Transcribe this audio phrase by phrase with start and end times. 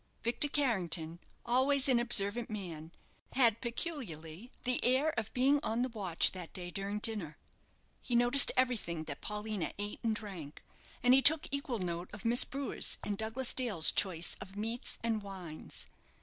[0.23, 2.91] Victor Carrington, always an observant man,
[3.33, 7.37] had peculiarly the air of being on the watch that day during dinner.
[8.01, 10.63] He noticed everything that Paulina ate and drank,
[11.03, 15.21] and he took equal note of Miss Brewer's and Douglas Dale's choice of meats and
[15.21, 15.85] wines.